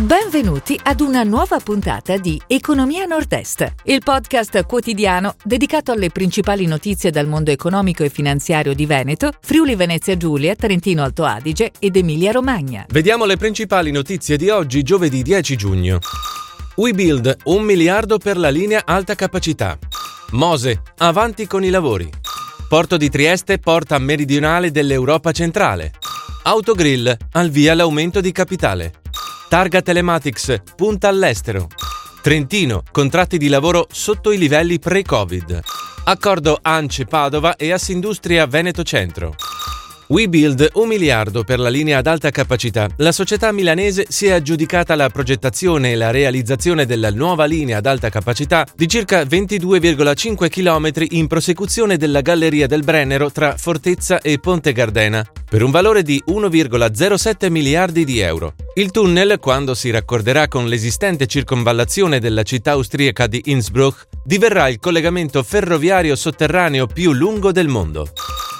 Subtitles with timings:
[0.00, 7.10] Benvenuti ad una nuova puntata di Economia Nord-Est, il podcast quotidiano dedicato alle principali notizie
[7.10, 12.32] dal mondo economico e finanziario di Veneto, Friuli Venezia Giulia, Trentino Alto Adige ed Emilia
[12.32, 12.86] Romagna.
[12.88, 15.98] Vediamo le principali notizie di oggi, giovedì 10 giugno.
[16.76, 19.76] WeBuild, un miliardo per la linea alta capacità.
[20.30, 22.10] Mose, avanti con i lavori.
[22.70, 25.92] Porto di Trieste, porta meridionale dell'Europa centrale.
[26.44, 28.99] Autogrill, al via l'aumento di capitale.
[29.50, 31.66] Targa Telematics, punta all'estero.
[32.22, 35.60] Trentino, contratti di lavoro sotto i livelli pre-Covid.
[36.04, 39.34] Accordo ANCE Padova e Assindustria Veneto Centro.
[40.06, 42.88] WeBuild, un miliardo per la linea ad alta capacità.
[42.98, 47.86] La società milanese si è aggiudicata la progettazione e la realizzazione della nuova linea ad
[47.86, 54.38] alta capacità di circa 22,5 km in prosecuzione della galleria del Brennero tra Fortezza e
[54.38, 58.54] Ponte Gardena, per un valore di 1,07 miliardi di euro.
[58.74, 64.78] Il tunnel, quando si raccorderà con l'esistente circonvallazione della città austriaca di Innsbruck, diverrà il
[64.78, 68.12] collegamento ferroviario sotterraneo più lungo del mondo.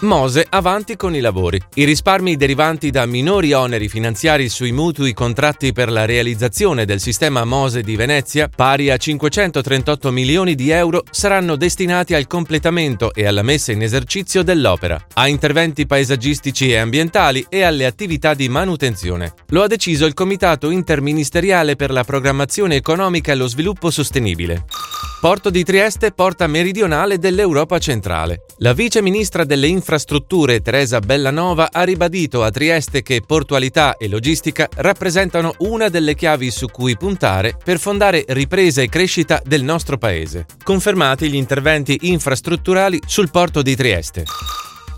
[0.00, 1.58] Mose avanti con i lavori.
[1.74, 7.44] I risparmi derivanti da minori oneri finanziari sui mutui contratti per la realizzazione del sistema
[7.46, 13.42] Mose di Venezia, pari a 538 milioni di euro, saranno destinati al completamento e alla
[13.42, 19.32] messa in esercizio dell'opera, a interventi paesaggistici e ambientali e alle attività di manutenzione.
[19.48, 24.64] Lo ha deciso il Comitato interministeriale per la programmazione economica e lo sviluppo sostenibile.
[25.18, 28.42] Porto di Trieste, porta meridionale dell'Europa centrale.
[28.58, 34.68] La vice ministra delle infrastrutture Teresa Bellanova ha ribadito a Trieste che portualità e logistica
[34.74, 40.44] rappresentano una delle chiavi su cui puntare per fondare ripresa e crescita del nostro paese.
[40.62, 44.24] Confermati gli interventi infrastrutturali sul porto di Trieste.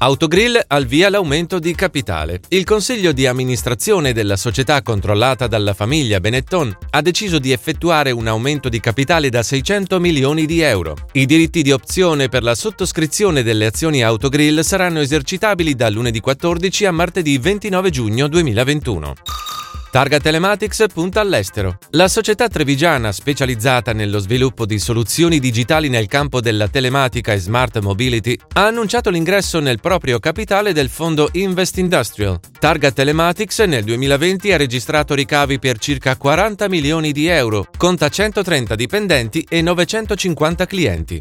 [0.01, 2.41] Autogrill al via l'aumento di capitale.
[2.51, 8.29] Il consiglio di amministrazione della società controllata dalla famiglia Benetton ha deciso di effettuare un
[8.29, 10.95] aumento di capitale da 600 milioni di euro.
[11.15, 16.87] I diritti di opzione per la sottoscrizione delle azioni Autogrill saranno esercitabili da lunedì 14
[16.87, 19.15] a martedì 29 giugno 2021.
[19.99, 21.77] Targa Telematics punta all'estero.
[21.91, 27.81] La società trevigiana specializzata nello sviluppo di soluzioni digitali nel campo della telematica e smart
[27.81, 32.39] mobility ha annunciato l'ingresso nel proprio capitale del fondo Invest Industrial.
[32.61, 38.77] Targa Telematics nel 2020 ha registrato ricavi per circa 40 milioni di euro, conta 130
[38.77, 41.21] dipendenti e 950 clienti.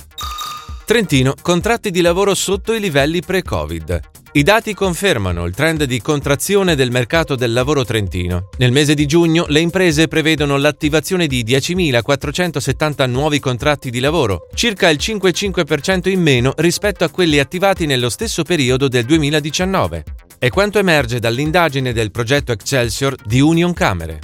[0.85, 3.99] Trentino, contratti di lavoro sotto i livelli pre-Covid.
[4.37, 8.49] I dati confermano il trend di contrazione del mercato del lavoro trentino.
[8.59, 14.89] Nel mese di giugno le imprese prevedono l'attivazione di 10.470 nuovi contratti di lavoro, circa
[14.89, 20.03] il 5,5% in meno rispetto a quelli attivati nello stesso periodo del 2019.
[20.37, 24.19] È quanto emerge dall'indagine del progetto Excelsior di Union Camere.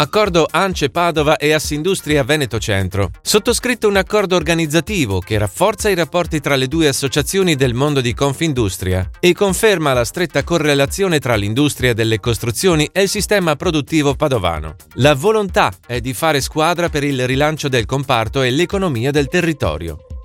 [0.00, 3.10] Accordo ANCE Padova e Assindustria Veneto Centro.
[3.20, 8.14] Sottoscritto un accordo organizzativo che rafforza i rapporti tra le due associazioni del mondo di
[8.14, 14.76] Confindustria e conferma la stretta correlazione tra l'industria delle costruzioni e il sistema produttivo padovano.
[14.94, 20.07] La volontà è di fare squadra per il rilancio del comparto e l'economia del territorio.